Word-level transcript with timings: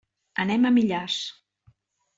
Anem 0.43 0.65
a 0.65 0.71
Millars. 0.79 1.21